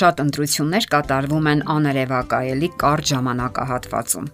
շատ 0.00 0.22
ընտրություններ 0.26 0.86
կատարվում 0.94 1.50
են 1.54 1.66
աներևակայելի 1.76 2.70
կարճ 2.84 3.12
ժամանակահատվածում։ 3.14 4.30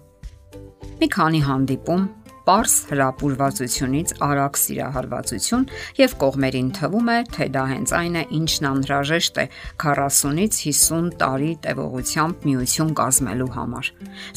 Մի 0.97 1.07
քանի 1.13 1.41
հանդիպում, 1.47 2.05
པարս 2.47 2.73
հրապուրվածությունից 2.87 4.11
արագ 4.23 4.57
սիրահարվածություն 4.61 5.65
եւ 5.99 6.13
կողմերին 6.21 6.69
թվում 6.77 7.09
է, 7.11 7.17
թե 7.35 7.47
դա 7.51 7.63
հենց 7.71 7.93
այն 7.97 8.15
է, 8.15 8.23
ինչն 8.37 8.67
անհրաժեշտ 8.69 9.41
է 9.43 9.45
40-ից 9.83 10.59
50 10.63 11.09
տարի 11.19 11.51
տևողությամբ 11.65 12.47
միություն 12.47 12.93
կազմելու 13.01 13.49
համար։ 13.57 13.91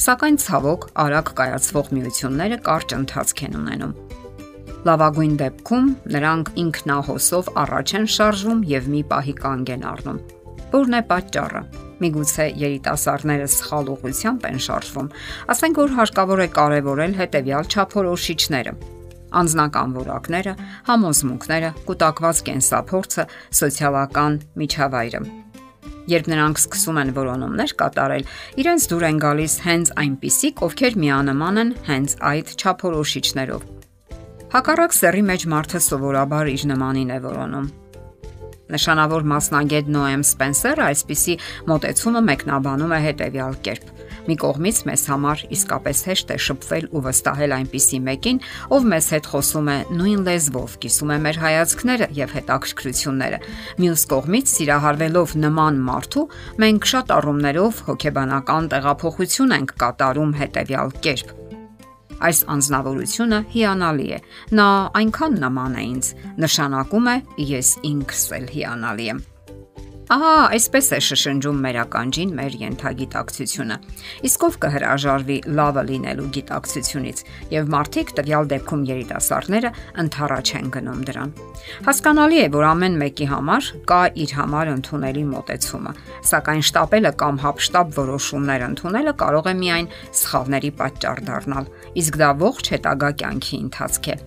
Սակայն 0.07 0.41
ցավոք 0.43 0.89
արագ 1.05 1.31
կայացվող 1.39 1.93
միությունները 2.01 2.59
կարճ 2.67 2.97
ընթացք 2.99 3.45
են 3.47 3.57
ունենում։ 3.61 3.95
Լավագույն 4.91 5.33
դեպքում 5.45 5.89
նրանք 6.17 6.53
ինքնահոսով 6.65 7.55
առաջ 7.63 7.97
են 8.01 8.11
շարժվում 8.19 8.61
եւ 8.75 8.91
մի 8.91 9.01
պահի 9.15 9.39
կանգ 9.39 9.75
են 9.77 9.89
առնում։ 9.95 10.21
Որն 10.71 10.97
է 10.97 11.01
պատճառը։ 11.11 11.61
Միգուցե 12.01 12.45
երիտասարդները 12.61 13.47
սխալ 13.55 13.91
ուղղությամբ 13.93 14.47
են 14.49 14.63
շարժվում։ 14.65 15.11
Ասենք 15.53 15.81
որ 15.81 15.93
հարկավոր 15.99 16.41
է 16.41 16.47
կարևորել 16.55 17.13
հետեւյալ 17.19 17.69
չափորոշիչները. 17.71 18.73
Անznական 19.41 19.93
որակները, 19.95 20.53
համոզմունքները, 20.89 21.69
կൂട്ടակված 21.87 22.41
կենսափորձը, 22.49 23.25
սոցիալական 23.61 24.39
միջավայրը։ 24.61 25.21
Երբ 26.11 26.29
նրանք 26.31 26.59
սկսում 26.61 26.99
են 27.01 27.11
որոնումներ 27.15 27.73
կատարել, 27.79 28.25
իրենց 28.63 28.87
դուր 28.91 29.05
են 29.07 29.21
գալիս 29.21 29.55
հենց 29.67 29.91
այնպիսիք, 30.01 30.63
ովքեր 30.67 30.97
միանման 31.05 31.61
են 31.61 31.75
հենց 31.87 32.15
այդ 32.31 32.55
չափորոշիչներով։ 32.57 33.69
Հակառակ 34.51 34.97
սերի 34.97 35.23
մեջ 35.29 35.45
մարդը 35.53 35.83
սովորաբար 35.85 36.51
իր 36.57 36.65
նմանին 36.73 37.15
է 37.15 37.19
որոնում։ 37.29 37.69
Նշանավոր 38.71 39.25
մասնագետ 39.31 39.89
Նոեմ 39.95 40.23
Սպենսերը 40.27 40.85
այսպիսի 40.91 41.35
մոտեցումը 41.71 42.21
մեկնաբանում 42.31 42.95
է 42.95 42.99
հետևյալ 43.07 43.57
կերպ. 43.67 43.91
Մի 44.21 44.35
կողմից 44.37 44.79
մեզ 44.85 45.03
համար 45.09 45.39
իսկապես 45.55 46.01
հեշտ 46.07 46.31
է 46.31 46.37
շփվել 46.45 46.87
ու 46.93 47.01
վստահել 47.07 47.55
այնպիսի 47.57 47.99
մեկին, 48.05 48.41
ով 48.77 48.85
մեզ 48.91 49.07
հետ 49.15 49.29
խոսում 49.31 49.71
է 49.73 49.77
նույն 49.97 50.23
լեզվով, 50.29 50.77
կիսում 50.85 51.13
է 51.15 51.17
մեր 51.25 51.41
հայացքները 51.41 52.09
եւ 52.21 52.35
հետաքրքրությունները։ 52.37 53.41
Մյուս 53.81 54.07
կողմից 54.13 54.55
սիրահարվելով 54.55 55.35
նման 55.41 55.83
մարդու, 55.89 56.25
մենք 56.61 56.89
շատ 56.93 57.15
առումներով 57.17 57.85
հոգեբանական 57.89 58.73
տեղափոխություն 58.75 59.55
ենք 59.57 59.77
կատարում 59.81 60.35
հետևյալ 60.41 60.99
կերպ 61.01 61.37
Այս 62.21 62.43
անznավորությունը 62.55 63.41
հիանալի 63.55 64.07
է։ 64.17 64.21
Նա 64.59 64.69
այնքան 65.01 65.41
նման 65.45 65.77
է 65.81 65.85
ինձ, 65.91 66.13
նշանակում 66.45 67.11
է 67.15 67.17
ես 67.55 67.75
ինքս 67.91 68.25
էլ 68.37 68.49
հիանալի 68.55 69.11
եմ։ 69.15 69.21
Ահա, 70.11 70.31
այսպես 70.51 70.87
է 70.91 70.97
շշնջում 71.07 71.59
մեր 71.63 71.77
ականջին 71.85 72.31
մեր 72.35 72.55
յենթագիտակցությունը։ 72.59 73.75
Իսկ 74.27 74.41
ով 74.43 74.55
կհրաժարվի 74.65 75.37
լավը 75.55 75.83
լինելու 75.87 76.25
գիտակցությունից, 76.35 77.21
եւ 77.53 77.69
մարդիկ 77.71 78.11
տվյալ 78.17 78.49
դեպքում 78.51 78.83
երիտասարդները 78.89 79.71
ընթառաջ 80.03 80.51
են 80.59 80.67
գնում 80.75 81.05
դրան։ 81.07 81.31
Հասկանալի 81.87 82.41
է, 82.41 82.49
որ 82.57 82.67
ամեն 82.71 82.99
մեկի 83.05 83.29
համար 83.31 83.69
կա 83.87 84.01
իր 84.25 84.35
համար 84.41 84.73
ընդունելի 84.73 85.23
մոտեցումը, 85.31 85.95
սակայն 86.31 86.65
շտապելը 86.71 87.13
կամ 87.23 87.39
հապշտապ 87.45 87.95
որոշումներ 88.01 88.67
ընդունելը 88.67 89.15
կարող 89.23 89.47
է 89.47 89.55
միայն 89.63 89.89
սխալների 90.25 90.73
պատճառ 90.83 91.23
դառնալ, 91.31 91.71
իսկ 92.03 92.19
դա 92.19 92.33
ողջ 92.43 92.73
հետագա 92.75 93.13
կյանքի 93.23 93.63
ընթացք 93.69 94.11
է։ 94.11 94.19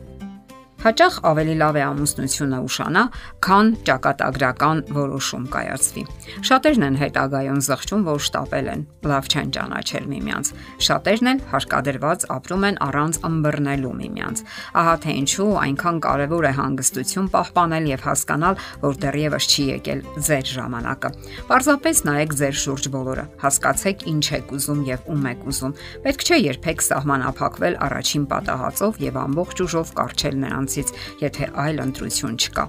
Հաճախ 0.84 1.14
ավելի 1.24 1.54
լավ 1.56 1.76
է 1.80 1.82
ամուսնությունը 1.84 2.56
ուշանա, 2.60 3.02
քան 3.40 3.68
ճակատագրական 3.88 4.80
որոշում 4.92 5.44
կայացվի։ 5.54 6.02
Շատերն 6.44 6.82
են 6.84 6.98
հետագայում 7.00 7.60
զղջում, 7.64 8.02
որ 8.04 8.18
շտապել 8.26 8.68
են, 8.74 8.82
լավ 9.08 9.30
չեն 9.32 9.54
ճանաչել 9.56 10.04
միմյանց։ 10.12 10.50
Շատերն 10.84 11.30
էլ 11.32 11.40
հարկադրված 11.54 12.26
ապրում 12.34 12.66
են 12.68 12.76
առանց 12.84 13.18
ըմբռնելու 13.24 13.94
միմյանց։ 14.04 14.42
Ահա 14.84 14.94
թե 15.04 15.14
ինչու 15.24 15.48
այնքան 15.64 16.02
կարևոր 16.04 16.44
է 16.44 16.52
հանգստություն 16.60 17.30
պահպանել 17.32 17.88
եւ 17.94 18.04
հասկանալ, 18.04 18.60
որ 18.84 19.00
դեռևս 19.08 19.48
չի 19.54 19.64
եկել 19.72 20.04
ձեր 20.28 20.52
ժամանակը։ 20.52 21.12
Պարզապես 21.48 22.04
նայեք 22.12 22.36
ձեր 22.44 22.60
շուրջ 22.60 22.90
բոլորը, 22.92 23.24
հասկացեք 23.40 24.06
ինչ 24.12 24.24
եք 24.36 24.54
ուզում 24.58 24.84
եւ 24.92 25.08
ում 25.14 25.26
եք 25.32 25.48
ուզում։ 25.48 25.76
Պետք 26.04 26.24
չէ 26.28 26.38
երբեք 26.44 26.84
սահմանափակվել 26.84 27.80
առաջին 27.88 28.24
պատահածով 28.34 29.02
եւ 29.04 29.20
ամբողջ 29.24 29.64
ուժով 29.64 29.94
կարճել 29.94 30.38
նրանց 30.44 30.73
նրանցից, 30.74 30.90
եթե 31.22 31.48
այլ 31.54 31.80
ընտրություն 31.84 32.36
չկա։ 32.38 32.64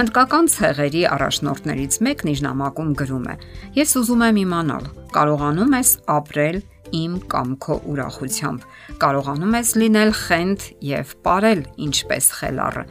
Հնդկական 0.00 0.48
ցեղերի 0.54 1.02
առաջնորդներից 1.10 1.98
մեկն 2.06 2.32
իր 2.32 2.42
նամակում 2.46 2.90
գրում 3.00 3.28
է. 3.30 3.34
Ես 3.76 3.94
ուզում 4.00 4.24
եմ 4.30 4.40
իմանալ, 4.44 4.84
կարողանում 5.14 5.76
ես 5.80 5.90
ապրել 6.16 6.60
իմ 7.00 7.14
կամ 7.30 7.48
քո 7.62 7.74
ուրախությամբ։ 7.90 8.66
Կարողանում 9.04 9.56
ես 9.60 9.70
լինել 9.80 10.12
խենթ 10.20 10.68
եւ 10.90 11.16
ապրել 11.20 11.64
ինչպես 11.86 12.30
խելառը։ 12.40 12.84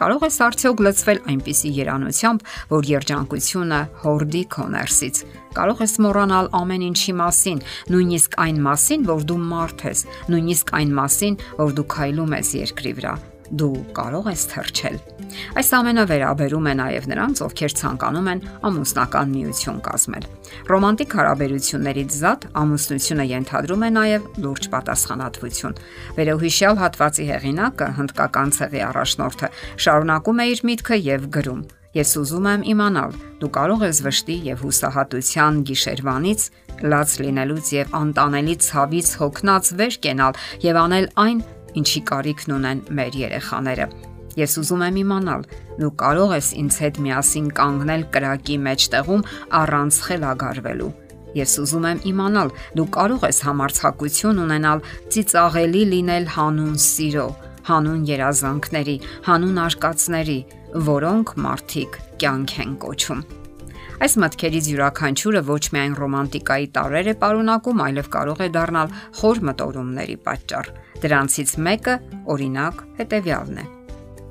Կարող 0.00 0.22
ես 0.24 0.36
արդյոք 0.46 0.78
լծվել 0.86 1.18
այնպիսի 1.28 1.70
երանությամբ, 1.76 2.44
որ 2.70 2.86
երջանկությունը 2.88 3.80
հորդի 4.04 4.42
քո 4.54 4.66
ներսից։ 4.76 5.18
Կարող 5.58 5.82
ես 5.84 5.94
մոռանալ 6.06 6.48
ամեն 6.60 6.86
ինչի 6.86 7.14
մասին, 7.20 7.60
նույնիսկ 7.90 8.38
այն 8.46 8.62
մասին, 8.70 9.04
որ 9.10 9.26
դու 9.28 9.40
մարդ 9.50 9.84
ես, 9.90 10.06
նույնիսկ 10.30 10.72
այն 10.78 10.94
մասին, 11.00 11.36
որ 11.60 11.76
դու 11.80 11.86
քայլում 11.98 12.38
ես 12.38 12.54
երկրի 12.60 12.94
վրա 13.00 13.14
դու 13.50 13.76
կարող 13.96 14.28
ես 14.30 14.42
թրջել։ 14.50 14.98
Այս 15.58 15.70
ամենը 15.78 16.04
վերաբերում 16.10 16.68
է 16.70 16.74
նաև 16.80 17.08
նրանց, 17.10 17.42
ովքեր 17.46 17.74
ցանկանում 17.80 18.28
են 18.30 18.42
ամուսնական 18.68 19.34
միություն 19.34 19.80
կազմել։ 19.86 20.28
Ռոմանտիկ 20.70 21.16
հարաբերություններից 21.20 22.16
զատ 22.20 22.46
ամուսնությունը 22.60 23.26
ենթադրում 23.30 23.84
է 23.86 23.90
նաև 23.96 24.30
լուրջ 24.44 24.70
պատասխանատվություն։ 24.74 25.76
Վերոհիշյալ 26.20 26.80
հատվածի 26.84 27.28
հեղինակը 27.30 27.90
հնդկական 28.00 28.56
ցեղի 28.60 28.82
առաջնորդը 28.90 29.52
շարունակում 29.86 30.40
է 30.40 30.48
իր 30.50 30.64
միտքը 30.70 31.00
եւ 31.10 31.28
գրում. 31.38 31.62
Ես 31.90 32.10
ուզում 32.20 32.44
եմ 32.46 32.64
իմանալ, 32.70 33.14
դու 33.40 33.48
կարող 33.50 33.80
ես 33.82 33.98
վշտի 34.04 34.34
եւ 34.46 34.60
հուսահատության 34.62 35.56
գիշերվանից 35.66 36.44
լաց 36.86 37.14
լինելուց 37.24 37.70
եւ 37.74 37.96
անտանելի 37.98 38.54
ցավից 38.66 39.08
հոգնած 39.20 39.70
վեր 39.80 39.96
կենալ 40.06 40.38
եւ 40.62 40.78
անել 40.84 41.08
այն, 41.24 41.42
ինչի 41.78 42.00
կարիքն 42.10 42.54
ունեն 42.56 42.80
մեր 42.98 43.18
երեխաները։ 43.20 43.86
Ես 44.38 44.56
ուզում 44.60 44.82
եմ 44.86 44.98
իմանալ, 45.00 45.44
դու 45.80 45.90
կարող 46.00 46.34
ես 46.36 46.48
ինձ 46.60 46.76
հետ 46.84 46.98
միասին 47.06 47.48
կանգնել 47.60 48.04
կրակի 48.14 48.56
մեջտեղում 48.66 49.24
առանց 49.60 49.98
խելագարվելու։ 50.06 50.92
Ես 51.40 51.56
ուզում 51.62 51.88
եմ 51.90 52.00
իմանալ, 52.10 52.54
դու 52.78 52.86
կարող 52.96 53.26
ես 53.30 53.42
համարցակություն 53.46 54.40
ունենալ 54.44 54.84
ծիծաղելի 55.14 55.82
լինել 55.94 56.30
հանուն 56.36 56.78
սիրո, 56.86 57.26
հանուն 57.70 58.00
երազանքների, 58.10 58.96
հանուն 59.30 59.60
արկածների, 59.66 60.40
որոնք 60.90 61.36
մարդիկ 61.46 62.00
կյանք 62.22 62.56
են 62.64 62.74
կոչում։ 62.86 63.39
Այս 64.00 64.14
մտքերից 64.16 64.68
յուրաքանչյուրը 64.70 65.40
ոչ 65.44 65.64
միայն 65.74 65.94
ռոմանտիկայի 65.98 66.68
տարեր 66.72 67.08
է 67.10 67.14
պարունակում, 67.20 67.82
այլև 67.84 68.06
կարող 68.14 68.38
է 68.40 68.46
դառնալ 68.54 68.94
խոր 69.18 69.40
մտորումների 69.48 70.16
պատճառ։ 70.24 70.70
Դրանցից 71.02 71.52
մեկը, 71.66 71.96
օրինակ, 72.32 72.80
հետևյալն 73.00 73.60
է. 73.60 73.66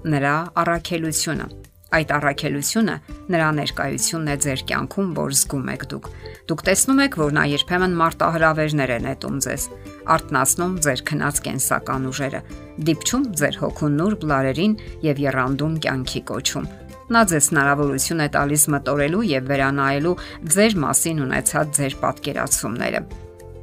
նրա 0.09 0.33
առաքելությունը։ 0.63 1.47
Այդ 1.99 2.11
առաքելությունը 2.17 2.95
նրա 3.33 3.49
ներկայությունն 3.59 4.33
է 4.33 4.35
ձեր 4.45 4.61
կյանքում, 4.69 5.07
որ 5.19 5.31
զգում 5.37 5.71
եք 5.73 5.85
դուք։ 5.93 6.09
Դուք 6.49 6.61
տեսնում 6.69 7.01
եք, 7.05 7.17
որ 7.21 7.33
նա 7.37 7.45
երբեմն 7.53 7.97
մարտահրավերներ 8.01 8.93
է 8.93 8.99
նետում 9.05 9.39
ձեզ, 9.45 9.63
արտնացնում 10.17 10.75
ձեր 10.85 11.01
քնած 11.09 11.41
կենսական 11.49 12.09
ուժերը, 12.09 12.41
դիպչում 12.89 13.25
ձեր 13.41 13.59
հոգու 13.63 13.95
նուրբ 13.99 14.29
լարերին 14.33 14.77
եւ 15.09 15.25
երանդուն 15.29 15.81
կյանքի 15.85 16.21
կոչում։ 16.29 16.69
Նա 17.09 17.23
ձեզ 17.29 17.53
հնարավորություն 17.53 18.21
է 18.21 18.29
տալիս 18.35 18.67
մտորելու 18.75 19.23
եւ 19.29 19.49
վերանայելու 19.49 20.19
ձեր 20.55 20.77
մասին 20.83 21.25
ունեցած 21.29 21.73
ձեր 21.79 21.97
պատկերացումները 22.03 23.01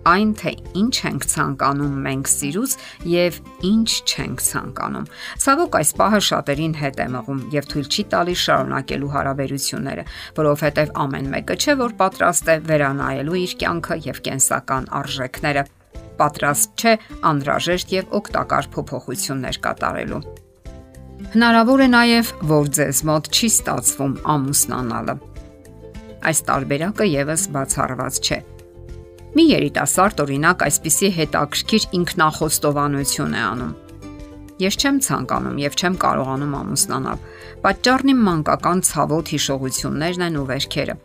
այն 0.07 0.33
թե 0.39 0.53
ինչ 0.79 0.95
ենք 1.09 1.25
ցանկանում 1.33 1.95
մենք 2.05 2.29
սիրուց 2.31 2.75
եւ 3.11 3.39
ինչ 3.67 3.89
չենք 4.07 4.45
ցանկանում։ 4.47 5.09
Ցավոք 5.43 5.79
այս 5.81 5.91
պահը 5.99 6.21
շատերին 6.29 6.77
հետ 6.79 7.03
է 7.03 7.07
մղում 7.17 7.41
եւ 7.57 7.69
թույլ 7.73 7.91
չի 7.91 8.05
տալիս 8.15 8.45
շարունակելու 8.47 9.11
հարաբերությունները, 9.17 10.07
որովհետեւ 10.39 10.95
ամեն 11.07 11.29
մեկը 11.35 11.59
չէ 11.59 11.77
որ 11.83 11.99
պատրաստ 12.07 12.55
է 12.55 12.59
վերանայելու 12.71 13.39
իր 13.43 13.59
կյանքը 13.67 14.01
եւ 14.07 14.25
կենսական 14.31 14.91
արժեքները 15.03 15.69
պատրաստ 16.23 16.81
չէ 16.81 16.97
անհրաժեշտ 17.35 17.95
եւ 17.99 18.19
օգտակար 18.23 18.75
փոփոխություններ 18.77 19.65
կատարելու։ 19.67 20.46
Հնարավոր 21.17 21.81
է 21.81 21.87
նաև, 21.93 22.31
որ 22.45 22.69
ձեզ 22.77 22.99
մոտ 23.09 23.29
չի 23.33 23.49
ստացվում 23.49 24.15
ամուսնանալը։ 24.37 25.15
Այս 26.29 26.43
տարբերակը 26.49 27.07
եւս 27.09 27.47
բացառված 27.55 28.21
չէ։ 28.21 28.39
Մի 29.37 29.45
երիտասարդ 29.49 30.23
օրինակ 30.27 30.63
այսպիսի 30.67 31.11
հետաքրքիր 31.17 31.89
ինքնախոստովանություն 31.99 33.37
է 33.37 33.43
անում։ 33.47 33.75
Ես 34.61 34.79
չեմ 34.81 35.01
ցանկանում 35.09 35.59
եւ 35.61 35.77
չեմ 35.77 35.99
կարողանում 36.05 36.55
ամուսնանալ։ 36.61 37.27
Պատճառն 37.65 38.13
իմ 38.13 38.23
մանկական 38.29 38.81
ցավոտ 38.89 39.33
հիշողություններն 39.37 40.27
են 40.29 40.41
ու 40.41 40.47
վերքերը։ 40.53 40.97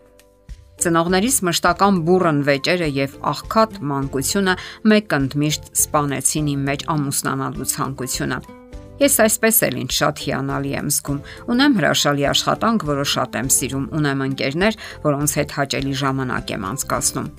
Ծնողներիս 0.82 1.38
մշտական 1.48 2.00
բուրըն 2.08 2.40
վեճերը 2.48 2.88
եւ 3.00 3.20
աղքատ 3.32 3.76
մանկությունը 3.92 4.56
մեկ 4.92 5.20
ընդմիշտ 5.20 5.70
սپانեցին 5.84 6.56
իմ 6.56 6.66
մեջ 6.72 6.88
ամուսնանալու 6.96 7.70
ցանկությունը։ 7.76 8.40
Ես 9.02 9.16
այսպես 9.24 9.60
էլ 9.66 9.78
ինձ 9.82 9.94
շատ 9.98 10.20
հիանալի 10.22 10.72
եմ 10.78 10.90
զգում։ 10.94 11.22
Ունեմ 11.50 11.78
հրաշալի 11.80 12.26
աշխատանք, 12.32 12.84
որը 12.86 13.06
շատ 13.12 13.38
եմ 13.40 13.48
սիրում, 13.56 13.88
ունեմ 13.98 14.20
ընկերներ, 14.28 14.78
որոնց 15.08 15.34
հետ 15.42 15.56
հաճելի 15.58 15.96
ժամանակ 16.02 16.54
եմ 16.54 16.68
անցկացնում։ 16.70 17.32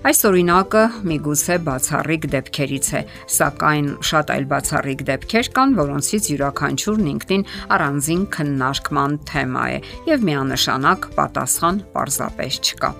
Այս 0.00 0.20
օրինակը 0.30 0.82
միգուցե 1.10 1.56
բացառիկ 1.66 2.22
դեպքերից 2.32 2.88
է, 2.96 3.02
սակայն 3.36 3.90
շատ 4.10 4.32
այլ 4.32 4.46
բացառիկ 4.54 5.04
դեպքեր 5.10 5.50
կան, 5.60 5.76
որոնցից 5.82 6.30
յուրաքանչյուրն 6.32 7.12
ինքնին 7.12 7.46
առանձին 7.76 8.24
քննարկման 8.38 9.20
թեմա 9.28 9.66
է 9.76 9.78
եւ 10.08 10.26
միանշանակ 10.30 11.12
պատասխան 11.20 11.84
պարզապես 11.92 12.60
չկա։ 12.64 12.94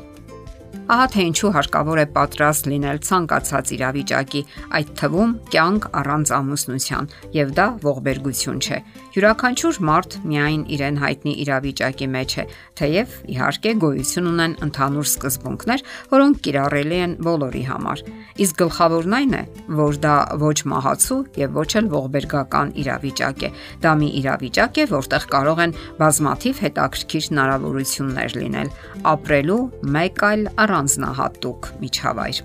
Ահա 0.90 1.04
թե 1.14 1.24
ինչու 1.28 1.50
հարկավոր 1.54 1.98
է 2.02 2.04
պատրաստ 2.16 2.64
լինել 2.66 2.98
ցանկացած 3.06 3.68
իրավիճակի, 3.76 4.40
այդ 4.74 4.88
թվում 4.98 5.34
կյանք 5.54 5.84
առանց 6.00 6.32
ամուսնության, 6.34 7.08
եւ 7.36 7.52
դա 7.54 7.66
ողբերգություն 7.84 8.58
չէ։ 8.58 8.78
Յուրաքանչյուր 9.14 9.78
մարդ 9.86 10.16
միայն 10.30 10.64
իրեն 10.74 10.98
հայտնի 11.04 11.34
իրավիճակի 11.44 12.08
մեջ 12.10 12.34
է, 12.42 12.44
թեև 12.80 13.14
իհարկե 13.30 13.74
գոյություն 13.86 14.30
ունեն 14.30 14.56
ընդհանուր 14.66 15.08
սկզբունքներ, 15.10 15.86
որոնք 16.10 16.42
կիրառելի 16.50 16.98
են 17.06 17.14
բոլորի 17.30 17.64
համար։ 17.70 18.04
Իսկ 18.40 18.60
գլխավորն 18.64 19.16
այն 19.20 19.34
է, 19.38 19.42
որ 19.78 20.00
դա 20.10 20.16
ոչ 20.42 20.58
մահացու 20.74 21.20
եւ 21.38 21.58
ոչ 21.60 21.70
էլ 21.80 21.90
ողբերգական 21.94 22.74
իրավիճակ 22.82 23.46
է։ 23.46 23.50
Դա 23.84 23.94
մի 24.00 24.10
իրավիճակ 24.20 24.80
է, 24.80 24.86
որտեղ 24.90 25.26
կարող 25.38 25.64
են 25.66 25.76
բազմաթիվ 26.00 26.62
հետաքրքիր 26.66 27.30
հնարավորություններ 27.30 28.38
լինել 28.40 28.74
ապրելու 29.06 29.60
մեկ 29.94 30.22
այլ 30.28 30.42
առանց 30.60 30.79
առանձնահատուկ 30.80 31.68
միջավայր։ 31.80 32.38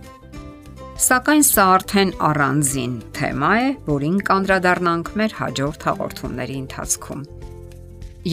Սակայն 1.05 1.43
սա 1.43 1.63
արդեն 1.75 2.11
առանձին 2.23 2.93
թեմա 3.15 3.51
է, 3.59 3.69
որին 3.87 4.17
կանդրադառնանք 4.29 5.11
մեր 5.19 5.35
հաջորդ 5.39 5.87
հաղորդումների 5.89 6.55
ընթացքում։ 6.65 7.23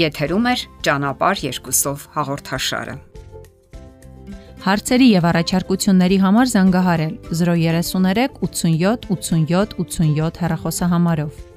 Եթերում 0.02 0.46
է 0.52 0.54
ճանապար 0.86 1.42
երկուսով 1.46 2.06
հաղորդաշարը։ 2.16 2.94
Հարցերի 4.62 5.08
եւ 5.10 5.24
առաջարկությունների 5.32 6.18
համար 6.22 6.52
զանգահարել 6.52 7.14
033 7.34 8.38
87 8.46 9.08
87 9.10 9.74
87 9.82 10.42
հեռախոսահամարով։ 10.42 11.51